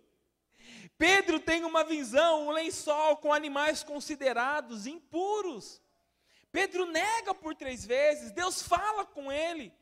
[0.98, 5.80] Pedro tem uma visão, um lençol com animais considerados impuros.
[6.52, 9.72] Pedro nega por três vezes, Deus fala com ele.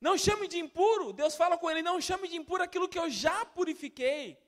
[0.00, 3.10] Não chame de impuro, Deus fala com ele, não chame de impuro aquilo que eu
[3.10, 4.38] já purifiquei.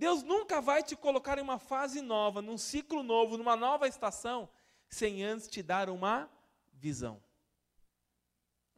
[0.00, 4.48] Deus nunca vai te colocar em uma fase nova, num ciclo novo, numa nova estação,
[4.88, 6.26] sem antes te dar uma
[6.72, 7.22] visão.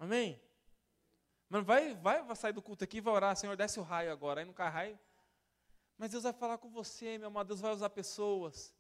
[0.01, 0.43] Amém?
[1.49, 4.11] Mano, vai, vai, vai sair do culto aqui e vai orar, Senhor, desce o raio
[4.11, 4.41] agora.
[4.41, 4.99] Aí não cai raio,
[5.97, 7.47] mas Deus vai falar com você, meu amado.
[7.47, 8.75] Deus vai usar pessoas.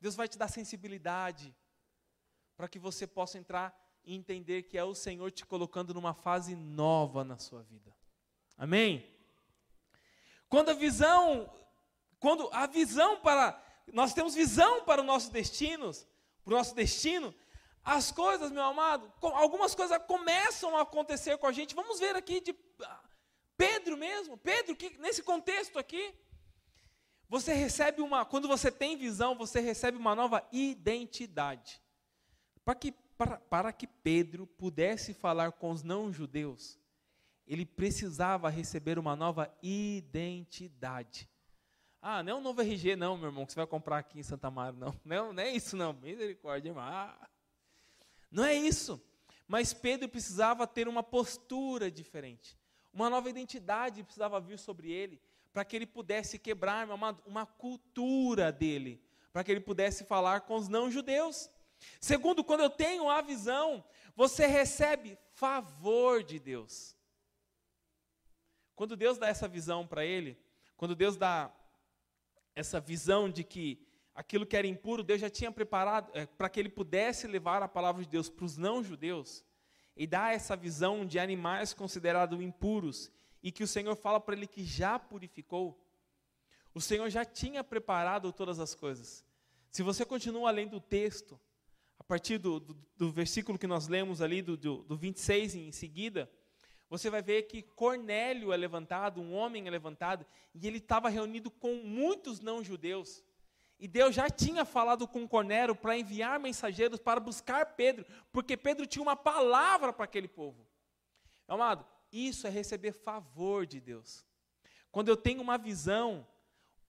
[0.00, 1.54] Deus vai te dar sensibilidade
[2.56, 6.56] para que você possa entrar e entender que é o Senhor te colocando numa fase
[6.56, 7.94] nova na sua vida.
[8.56, 9.06] Amém?
[10.48, 11.52] Quando a visão,
[12.24, 16.06] quando a visão para nós temos visão para os nossos destinos,
[16.42, 17.34] para o nosso destino,
[17.84, 21.74] as coisas, meu amado, algumas coisas começam a acontecer com a gente.
[21.74, 22.54] Vamos ver aqui de
[23.58, 26.14] Pedro mesmo, Pedro que nesse contexto aqui,
[27.28, 31.78] você recebe uma, quando você tem visão, você recebe uma nova identidade.
[32.64, 36.78] Para que, para, para que Pedro pudesse falar com os não-judeus,
[37.46, 41.28] ele precisava receber uma nova identidade.
[42.06, 44.22] Ah, não é um novo RG, não, meu irmão, que você vai comprar aqui em
[44.22, 44.94] Santa Maria, não.
[45.06, 45.94] Não, não é isso, não.
[45.94, 46.84] Misericórdia, irmão.
[46.84, 47.16] Ah,
[48.30, 49.02] não é isso.
[49.48, 52.58] Mas Pedro precisava ter uma postura diferente.
[52.92, 55.18] Uma nova identidade precisava vir sobre ele
[55.50, 60.56] para que ele pudesse quebrar, amado, uma cultura dele, para que ele pudesse falar com
[60.56, 61.48] os não-judeus.
[61.98, 63.82] Segundo, quando eu tenho a visão,
[64.14, 66.94] você recebe favor de Deus.
[68.76, 70.38] Quando Deus dá essa visão para ele,
[70.76, 71.50] quando Deus dá
[72.54, 76.60] essa visão de que aquilo que era impuro, Deus já tinha preparado é, para que
[76.60, 79.44] ele pudesse levar a palavra de Deus para os não-judeus,
[79.96, 83.10] e dá essa visão de animais considerados impuros,
[83.42, 85.80] e que o Senhor fala para ele que já purificou,
[86.72, 89.24] o Senhor já tinha preparado todas as coisas.
[89.70, 91.38] Se você continua lendo o texto,
[91.98, 95.72] a partir do, do, do versículo que nós lemos ali, do, do, do 26 em
[95.72, 96.30] seguida,
[96.88, 101.50] você vai ver que Cornélio é levantado, um homem é levantado, e ele estava reunido
[101.50, 103.22] com muitos não-judeus.
[103.78, 108.86] E Deus já tinha falado com Cornélio para enviar mensageiros para buscar Pedro, porque Pedro
[108.86, 110.66] tinha uma palavra para aquele povo.
[111.48, 114.24] Amado, isso é receber favor de Deus.
[114.90, 116.26] Quando eu tenho uma visão,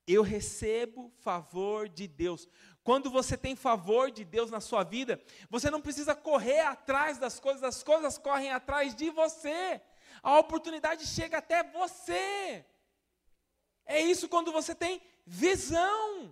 [0.07, 2.47] eu recebo favor de Deus.
[2.85, 5.19] Quando você tem favor de Deus na sua vida,
[5.49, 9.81] você não precisa correr atrás das coisas, as coisas correm atrás de você.
[10.21, 12.63] A oportunidade chega até você.
[13.87, 16.31] É isso quando você tem visão.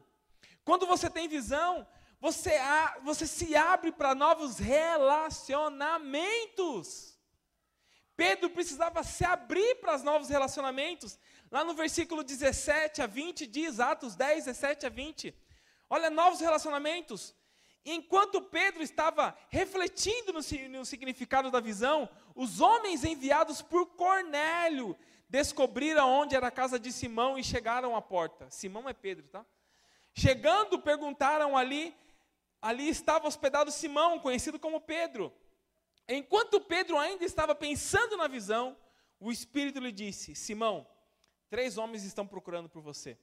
[0.63, 1.87] Quando você tem visão,
[2.21, 2.53] você,
[3.01, 7.17] você se abre para novos relacionamentos.
[8.15, 11.17] Pedro precisava se abrir para os novos relacionamentos.
[11.49, 15.35] Lá no versículo 17 a 20 diz, Atos 10, 17 a 20.
[15.89, 17.35] Olha, novos relacionamentos.
[17.85, 26.09] Enquanto Pedro estava refletindo no, no significado da visão, os homens enviados por Cornélio descobriram
[26.09, 28.49] onde era a casa de Simão e chegaram à porta.
[28.49, 29.45] Simão é Pedro, tá?
[30.13, 31.93] Chegando, perguntaram ali,
[32.61, 35.33] ali estava hospedado Simão, conhecido como Pedro.
[36.07, 38.77] Enquanto Pedro ainda estava pensando na visão,
[39.19, 40.87] o Espírito lhe disse: Simão,
[41.49, 43.17] três homens estão procurando por você.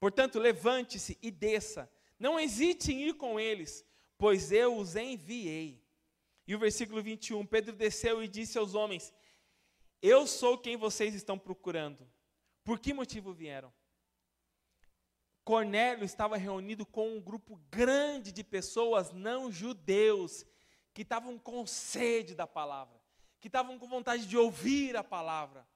[0.00, 1.88] Portanto, levante-se e desça.
[2.18, 3.84] Não hesite em ir com eles,
[4.16, 5.84] pois eu os enviei.
[6.46, 9.12] E o versículo 21, Pedro desceu e disse aos homens:
[10.02, 12.10] Eu sou quem vocês estão procurando.
[12.64, 13.72] Por que motivo vieram?
[15.44, 20.44] Cornélio estava reunido com um grupo grande de pessoas não judeus
[20.94, 23.00] que estavam com sede da palavra,
[23.38, 25.66] que estavam com vontade de ouvir a palavra.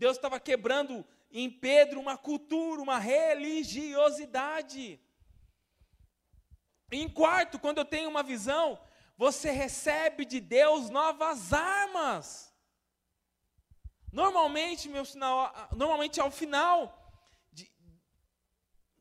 [0.00, 4.98] Deus estava quebrando em Pedro uma cultura, uma religiosidade.
[6.90, 8.80] Em quarto, quando eu tenho uma visão,
[9.14, 12.50] você recebe de Deus novas armas.
[14.10, 16.96] Normalmente, meu sinal, normalmente ao final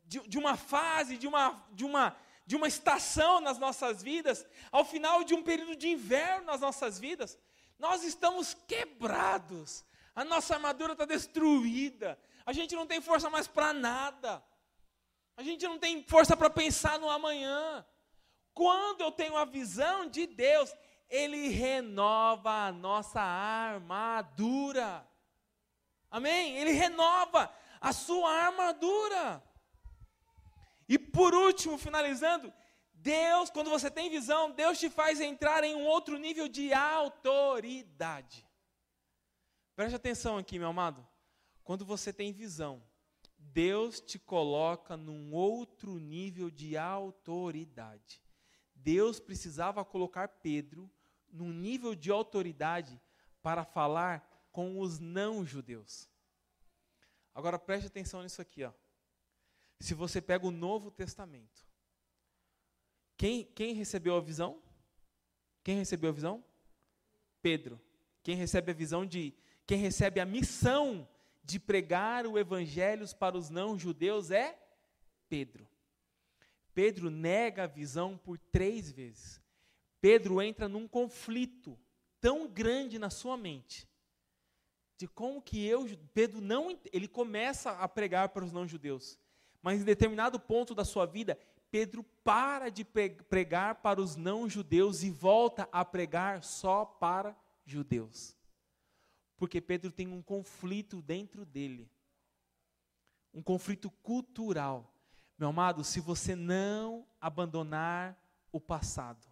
[0.09, 4.83] de, de uma fase, de uma, de, uma, de uma estação nas nossas vidas, ao
[4.83, 7.39] final de um período de inverno nas nossas vidas,
[7.77, 9.85] nós estamos quebrados,
[10.19, 14.43] a nossa armadura está destruída, a gente não tem força mais para nada,
[15.38, 17.86] a gente não tem força para pensar no amanhã.
[18.53, 20.75] Quando eu tenho a visão de Deus,
[21.10, 25.08] Ele renova a nossa armadura.
[26.12, 26.58] Amém?
[26.58, 29.41] Ele renova a sua armadura.
[30.89, 32.53] E por último, finalizando,
[32.91, 38.48] Deus, quando você tem visão, Deus te faz entrar em um outro nível de autoridade.
[39.80, 41.08] Preste atenção aqui, meu amado.
[41.63, 42.84] Quando você tem visão,
[43.38, 48.22] Deus te coloca num outro nível de autoridade.
[48.76, 50.92] Deus precisava colocar Pedro
[51.32, 53.02] num nível de autoridade
[53.42, 56.10] para falar com os não-judeus.
[57.34, 58.74] Agora preste atenção nisso aqui, ó.
[59.80, 61.65] Se você pega o Novo Testamento,
[63.15, 64.62] quem, quem recebeu a visão?
[65.63, 66.44] Quem recebeu a visão?
[67.42, 67.80] Pedro.
[68.22, 69.34] Quem recebe a visão de.
[69.69, 71.08] Quem recebe a missão
[71.43, 74.60] de pregar o evangelho para os não-judeus é
[75.29, 75.69] Pedro.
[76.73, 79.39] Pedro nega a visão por três vezes.
[80.01, 81.77] Pedro entra num conflito
[82.19, 83.88] tão grande na sua mente
[84.97, 89.19] de como que eu, Pedro não, ele começa a pregar para os não-judeus.
[89.62, 91.38] Mas em determinado ponto da sua vida,
[91.69, 98.38] Pedro para de pregar para os não-judeus e volta a pregar só para judeus.
[99.39, 101.89] Porque Pedro tem um conflito dentro dele.
[103.34, 104.93] Um conflito cultural.
[105.38, 108.21] Meu amado, se você não abandonar
[108.52, 109.25] o passado,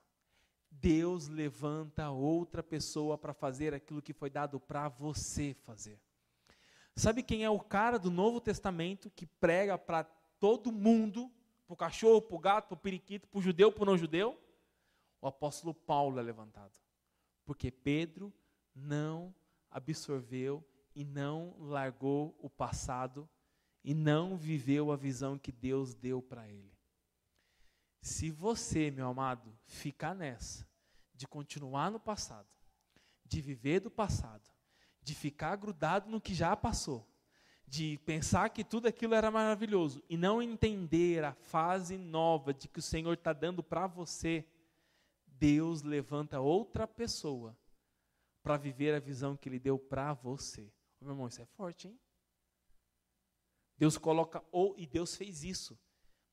[0.71, 5.99] Deus levanta outra pessoa para fazer aquilo que foi dado para você fazer.
[6.95, 10.05] Sabe quem é o cara do Novo Testamento que prega para
[10.39, 11.29] todo mundo,
[11.65, 13.97] para o cachorro, para o gato, para o periquito, para o judeu, para o não
[13.97, 14.39] judeu,
[15.21, 16.79] o apóstolo Paulo é levantado.
[17.43, 18.33] Porque Pedro
[18.73, 19.35] não
[19.69, 20.65] absorveu
[20.95, 23.29] e não largou o passado
[23.83, 26.75] e não viveu a visão que Deus deu para ele.
[28.01, 30.67] Se você, meu amado, ficar nessa,
[31.13, 32.47] de continuar no passado,
[33.25, 34.49] de viver do passado,
[35.01, 37.07] de ficar grudado no que já passou,
[37.67, 42.79] de pensar que tudo aquilo era maravilhoso e não entender a fase nova de que
[42.79, 44.45] o Senhor está dando para você,
[45.27, 47.55] Deus levanta outra pessoa
[48.47, 50.71] para viver a visão que Ele deu para você.
[51.01, 51.99] Meu irmão, isso é forte, hein?
[53.77, 55.77] Deus coloca, ou, e Deus fez isso.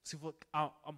[0.01, 0.95] Se for, a, a,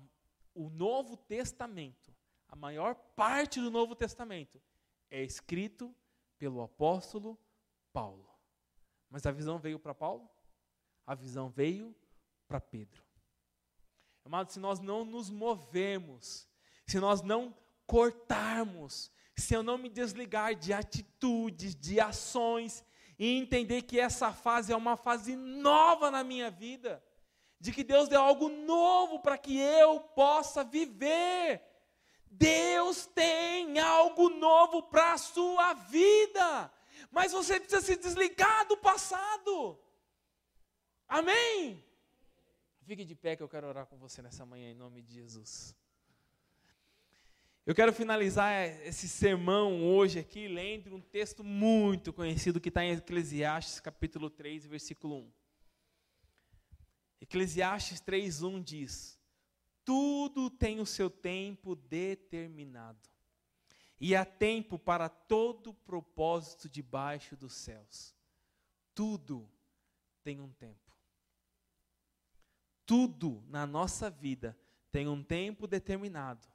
[0.55, 2.15] o Novo Testamento,
[2.47, 4.61] a maior parte do Novo Testamento,
[5.09, 5.97] é escrito
[6.37, 7.41] pelo apóstolo
[7.95, 8.29] Paulo.
[9.09, 10.29] Mas a visão veio para Paulo?
[11.07, 11.97] A visão veio
[12.47, 13.03] para Pedro.
[14.23, 16.47] Amado, se nós não nos movemos,
[16.87, 17.57] se nós não
[17.87, 22.85] cortarmos, se eu não me desligar de atitudes, de ações,
[23.19, 27.03] e entender que essa fase é uma fase nova na minha vida,
[27.59, 31.63] de que Deus deu algo novo para que eu possa viver.
[32.31, 36.73] Deus tem algo novo para a sua vida,
[37.11, 39.79] mas você precisa se desligar do passado.
[41.09, 41.83] Amém?
[42.85, 45.75] Fique de pé que eu quero orar com você nessa manhã em nome de Jesus.
[47.67, 52.93] Eu quero finalizar esse sermão hoje aqui lendo um texto muito conhecido que está em
[52.93, 55.33] Eclesiastes capítulo 3, versículo 1.
[57.23, 59.19] Eclesiastes 3:1 diz:
[59.85, 63.11] Tudo tem o seu tempo determinado,
[63.99, 68.15] e há tempo para todo propósito debaixo dos céus.
[68.95, 69.51] Tudo
[70.23, 70.97] tem um tempo.
[72.87, 74.57] Tudo na nossa vida
[74.93, 76.47] tem um tempo determinado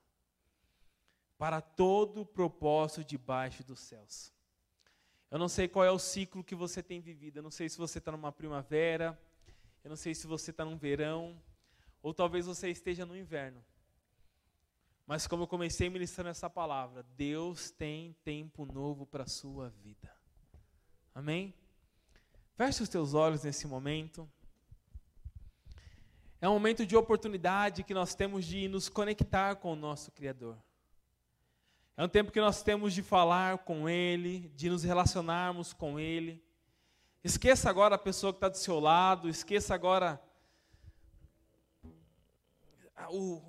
[1.41, 4.31] para todo propósito debaixo dos céus.
[5.31, 7.79] Eu não sei qual é o ciclo que você tem vivido, eu não sei se
[7.79, 9.19] você está numa primavera,
[9.83, 11.41] eu não sei se você está num verão,
[11.99, 13.65] ou talvez você esteja no inverno.
[15.07, 20.15] Mas como eu comecei ministrando essa palavra, Deus tem tempo novo para a sua vida.
[21.15, 21.55] Amém?
[22.53, 24.29] Feche os teus olhos nesse momento.
[26.39, 30.55] É um momento de oportunidade que nós temos de nos conectar com o nosso Criador.
[32.01, 36.43] É um tempo que nós temos de falar com Ele, de nos relacionarmos com Ele.
[37.23, 40.19] Esqueça agora a pessoa que está do seu lado, esqueça agora
[43.11, 43.39] o,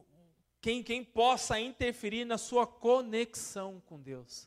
[0.60, 4.46] quem, quem possa interferir na sua conexão com Deus.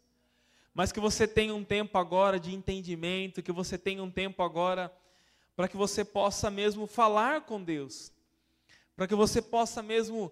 [0.72, 4.96] Mas que você tenha um tempo agora de entendimento, que você tenha um tempo agora
[5.56, 8.12] para que você possa mesmo falar com Deus,
[8.96, 10.32] para que você possa mesmo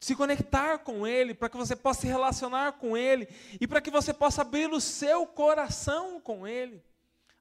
[0.00, 3.28] se conectar com Ele, para que você possa se relacionar com Ele
[3.60, 6.82] e para que você possa abrir o seu coração com Ele.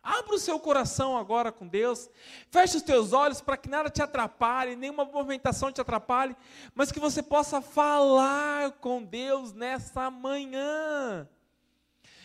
[0.03, 2.09] Abra o seu coração agora com Deus.
[2.51, 6.35] Feche os teus olhos para que nada te atrapalhe, nenhuma movimentação te atrapalhe,
[6.75, 11.27] mas que você possa falar com Deus nessa manhã.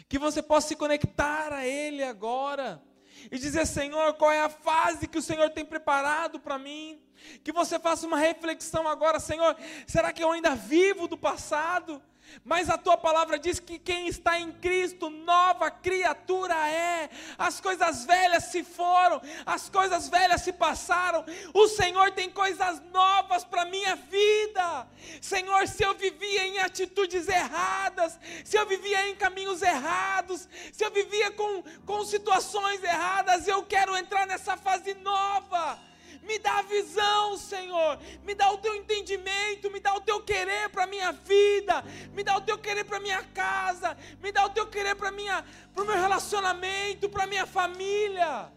[0.08, 2.82] Que você possa se conectar a Ele agora
[3.30, 7.00] e dizer: Senhor, qual é a fase que o Senhor tem preparado para mim?
[7.42, 9.56] Que você faça uma reflexão agora, Senhor,
[9.86, 12.02] será que eu ainda vivo do passado?
[12.44, 17.10] Mas a tua palavra diz que quem está em Cristo, nova criatura é.
[17.38, 21.24] As coisas velhas se foram, as coisas velhas se passaram.
[21.52, 24.86] O Senhor tem coisas novas para minha vida.
[25.20, 30.90] Senhor, se eu vivia em atitudes erradas, se eu vivia em caminhos errados, se eu
[30.90, 35.78] vivia com, com situações erradas, eu quero entrar nessa fase nova
[36.26, 37.98] me dá a visão, Senhor.
[38.24, 39.70] Me dá o teu entendimento.
[39.70, 41.84] Me dá o teu querer para a minha vida.
[42.12, 43.96] Me dá o teu querer para a minha casa.
[44.22, 48.50] Me dá o teu querer para o meu relacionamento, para a minha família.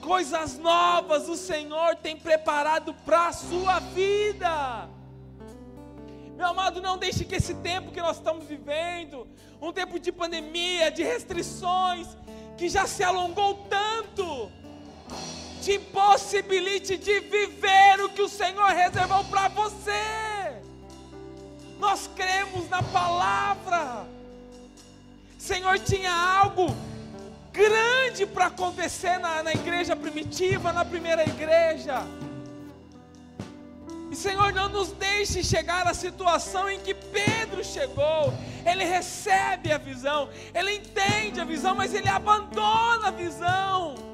[0.00, 4.88] Coisas novas o Senhor tem preparado para a sua vida.
[6.36, 9.28] Meu amado, não deixe que esse tempo que nós estamos vivendo,
[9.60, 12.08] um tempo de pandemia, de restrições,
[12.56, 14.50] que já se alongou tanto,
[15.60, 20.54] te possibilite de viver o que o Senhor reservou para você.
[21.78, 24.06] Nós cremos na palavra.
[25.38, 26.74] Senhor tinha algo
[27.52, 32.06] grande para acontecer na, na igreja primitiva, na primeira igreja.
[34.10, 38.34] E Senhor, não nos deixe chegar à situação em que Pedro chegou.
[38.66, 44.09] Ele recebe a visão, ele entende a visão, mas ele abandona a visão.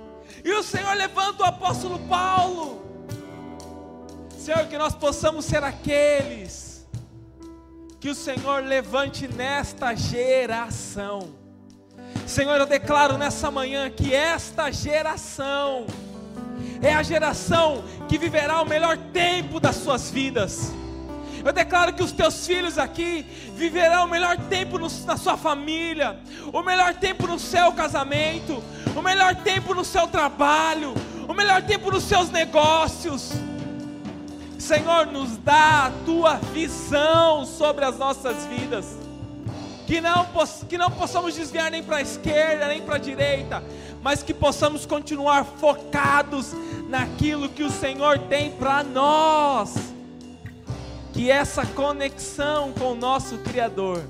[0.47, 2.80] E o Senhor levanta o apóstolo Paulo.
[4.38, 6.86] Senhor, que nós possamos ser aqueles
[7.99, 11.30] que o Senhor levante nesta geração.
[12.28, 15.84] Senhor, eu declaro nessa manhã que esta geração
[16.80, 20.72] é a geração que viverá o melhor tempo das suas vidas.
[21.44, 23.26] Eu declaro que os teus filhos aqui
[23.57, 26.20] viverão o melhor tempo no, na sua família,
[26.53, 28.62] o melhor tempo no seu casamento,
[28.97, 30.94] o melhor tempo no seu trabalho,
[31.28, 33.30] o melhor tempo nos seus negócios.
[34.59, 38.97] Senhor, nos dá a tua visão sobre as nossas vidas.
[39.86, 40.26] Que não,
[40.68, 43.62] que não possamos desviar nem para a esquerda, nem para a direita,
[44.03, 46.53] mas que possamos continuar focados
[46.88, 49.74] naquilo que o Senhor tem para nós.
[51.12, 54.03] Que essa conexão com o nosso Criador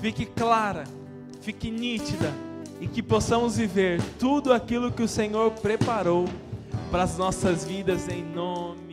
[0.00, 0.84] fique clara,
[1.40, 2.32] fique nítida
[2.84, 6.26] e que possamos viver tudo aquilo que o Senhor preparou
[6.90, 8.83] para as nossas vidas em nome